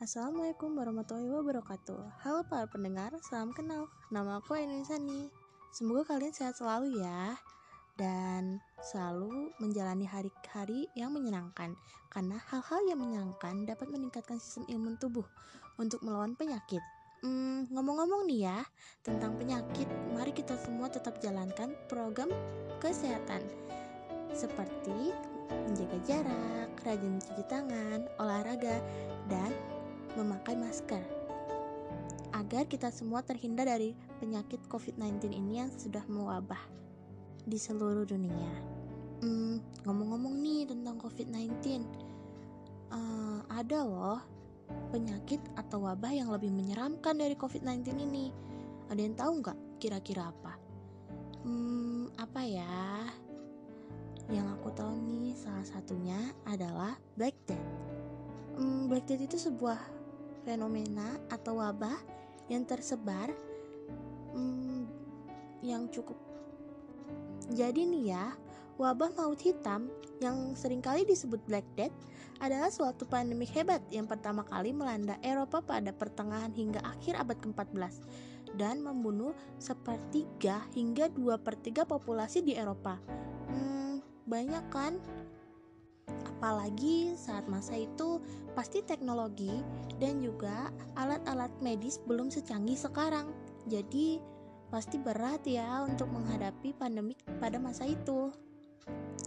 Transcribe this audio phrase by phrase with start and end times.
[0.00, 2.24] Assalamualaikum warahmatullahi wabarakatuh.
[2.24, 3.84] Halo para pendengar, salam kenal.
[4.08, 5.28] Nama aku Aini Sani.
[5.76, 7.36] Semoga kalian sehat selalu ya
[8.00, 11.76] Dan selalu menjalani hari-hari yang menyenangkan
[12.08, 15.28] Karena hal-hal yang menyenangkan dapat meningkatkan sistem imun tubuh
[15.76, 16.80] Untuk melawan penyakit.
[17.20, 18.64] Hmm, ngomong-ngomong nih ya
[19.04, 19.84] tentang penyakit,
[20.16, 22.32] mari kita semua tetap jalankan program
[22.80, 23.44] kesehatan.
[24.32, 25.12] Seperti
[25.50, 28.78] menjaga jarak, rajin mencuci tangan, olahraga,
[32.50, 36.58] agar kita semua terhindar dari penyakit COVID-19 ini yang sudah mewabah
[37.46, 38.50] di seluruh dunia.
[39.22, 41.86] Hmm, ngomong-ngomong nih tentang COVID-19,
[42.90, 44.18] uh, ada loh
[44.90, 48.34] penyakit atau wabah yang lebih menyeramkan dari COVID-19 ini.
[48.90, 50.58] Ada yang tahu nggak kira-kira apa?
[51.46, 53.06] Hmm, apa ya?
[54.26, 56.18] Yang aku tahu nih salah satunya
[56.50, 57.62] adalah Black Death.
[58.58, 59.78] Hmm, Black Death itu sebuah
[60.42, 62.19] fenomena atau wabah
[62.50, 63.30] yang tersebar
[64.34, 64.84] hmm,
[65.62, 66.18] yang cukup.
[67.54, 68.34] Jadi nih ya,
[68.76, 69.86] wabah maut hitam
[70.18, 71.94] yang sering kali disebut Black Death
[72.42, 77.94] adalah suatu pandemi hebat yang pertama kali melanda Eropa pada pertengahan hingga akhir abad ke-14
[78.58, 82.98] dan membunuh sepertiga hingga dua per tiga populasi di Eropa.
[83.52, 84.98] Hmm, banyak kan
[86.40, 88.16] apalagi saat masa itu
[88.56, 89.60] pasti teknologi
[90.00, 93.28] dan juga alat-alat medis belum secanggih sekarang.
[93.68, 94.16] Jadi
[94.72, 98.32] pasti berat ya untuk menghadapi pandemik pada masa itu.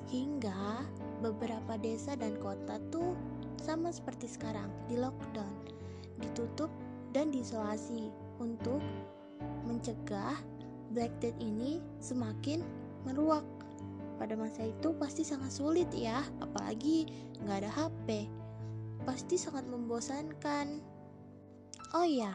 [0.09, 0.89] Hingga
[1.21, 3.13] beberapa desa dan kota tuh
[3.61, 5.53] sama seperti sekarang di lockdown
[6.17, 6.73] ditutup
[7.13, 8.09] dan diisolasi.
[8.41, 8.81] Untuk
[9.69, 10.33] mencegah
[10.89, 12.65] Black Death ini semakin
[13.05, 13.45] meruak
[14.23, 17.11] pada masa itu pasti sangat sulit ya, apalagi
[17.43, 18.31] nggak ada HP.
[19.03, 20.79] Pasti sangat membosankan.
[21.91, 22.31] Oh iya,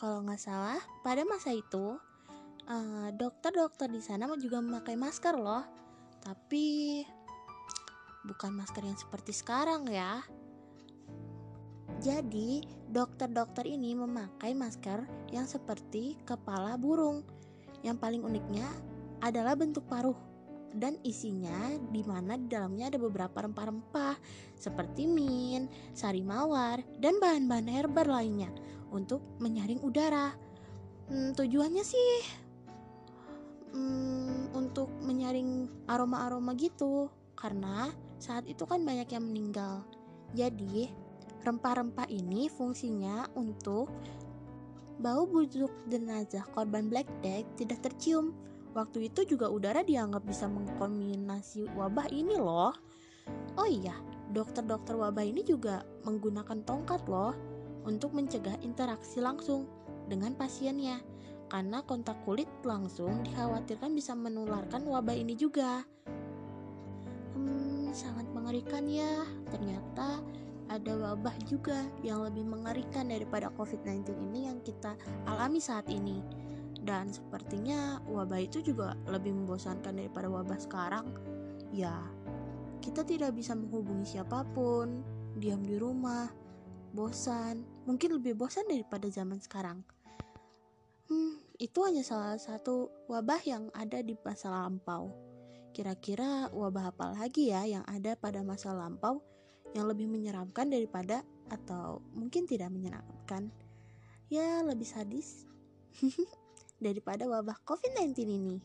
[0.00, 2.00] kalau nggak salah, pada masa itu
[3.12, 5.60] dokter dokter-dokter di sana juga memakai masker loh.
[6.24, 7.04] Tapi
[8.24, 10.24] bukan masker yang seperti sekarang ya.
[12.00, 17.20] Jadi, dokter-dokter ini memakai masker yang seperti kepala burung.
[17.84, 18.64] Yang paling uniknya
[19.20, 20.31] adalah bentuk paruh
[20.76, 24.16] dan isinya di mana di dalamnya ada beberapa rempah-rempah
[24.56, 28.48] seperti mint, sari mawar, dan bahan-bahan herba lainnya
[28.92, 30.32] untuk menyaring udara.
[31.10, 32.12] Hmm, tujuannya sih
[33.74, 37.90] hmm, untuk menyaring aroma-aroma gitu karena
[38.22, 39.82] saat itu kan banyak yang meninggal.
[40.32, 40.88] Jadi
[41.42, 43.90] rempah-rempah ini fungsinya untuk
[45.02, 48.30] bau busuk jenazah korban Black Death tidak tercium
[48.72, 52.72] Waktu itu juga udara dianggap bisa mengkombinasi wabah ini loh.
[53.60, 53.92] Oh iya,
[54.32, 57.36] dokter-dokter wabah ini juga menggunakan tongkat loh
[57.84, 59.68] untuk mencegah interaksi langsung
[60.08, 61.04] dengan pasiennya.
[61.52, 65.84] Karena kontak kulit langsung dikhawatirkan bisa menularkan wabah ini juga.
[67.36, 69.28] Hmm, sangat mengerikan ya.
[69.52, 70.24] Ternyata
[70.72, 74.96] ada wabah juga yang lebih mengerikan daripada COVID-19 ini yang kita
[75.28, 76.24] alami saat ini
[76.82, 81.06] dan sepertinya wabah itu juga lebih membosankan daripada wabah sekarang.
[81.70, 81.94] Ya,
[82.82, 85.06] kita tidak bisa menghubungi siapa pun,
[85.38, 86.28] diam di rumah,
[86.90, 89.86] bosan, mungkin lebih bosan daripada zaman sekarang.
[91.06, 95.14] Hmm, itu hanya salah satu wabah yang ada di masa lampau.
[95.72, 99.24] Kira-kira wabah apa lagi ya yang ada pada masa lampau
[99.72, 103.48] yang lebih menyeramkan daripada atau mungkin tidak menyeramkan?
[104.28, 105.48] Ya, lebih sadis.
[106.82, 108.56] daripada wabah COVID-19 ini.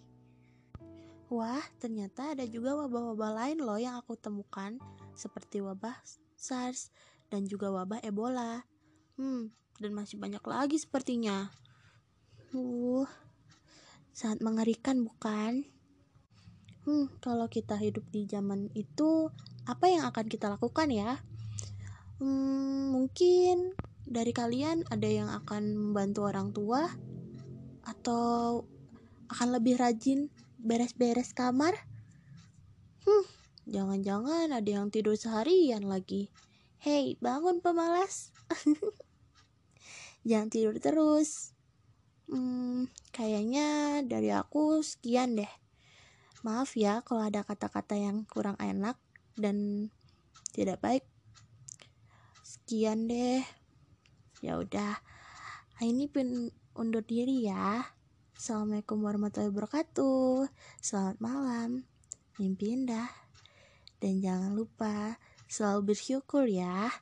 [1.28, 4.80] Wah, ternyata ada juga wabah-wabah lain loh yang aku temukan,
[5.12, 5.94] seperti wabah
[6.40, 6.90] SARS
[7.28, 8.64] dan juga wabah Ebola.
[9.20, 11.52] Hmm, dan masih banyak lagi sepertinya.
[12.56, 13.04] Uh,
[14.16, 15.68] sangat mengerikan bukan?
[16.88, 19.28] Hmm, kalau kita hidup di zaman itu,
[19.68, 21.20] apa yang akan kita lakukan ya?
[22.24, 23.76] Hmm, mungkin
[24.08, 26.88] dari kalian ada yang akan membantu orang tua
[27.88, 28.68] atau
[29.32, 30.28] akan lebih rajin
[30.60, 31.74] beres-beres kamar?
[33.08, 33.26] Hmm,
[33.64, 36.28] jangan-jangan ada yang tidur seharian lagi.
[36.84, 38.36] Hei, bangun pemalas.
[40.28, 41.56] Jangan tidur terus.
[42.28, 45.50] Hmm, kayaknya dari aku sekian deh.
[46.44, 49.00] Maaf ya kalau ada kata-kata yang kurang enak
[49.40, 49.88] dan
[50.52, 51.08] tidak baik.
[52.44, 53.42] Sekian deh.
[54.44, 55.00] Ya udah.
[55.80, 57.82] Ini pun undur diri ya.
[58.38, 60.46] Assalamualaikum warahmatullahi wabarakatuh.
[60.78, 61.90] Selamat malam.
[62.38, 63.10] Mimpi indah.
[63.98, 65.18] Dan jangan lupa
[65.50, 66.94] selalu bersyukur ya.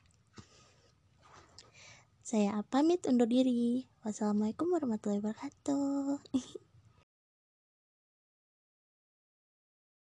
[2.24, 3.84] Saya pamit undur diri.
[4.00, 6.24] Wassalamualaikum warahmatullahi wabarakatuh.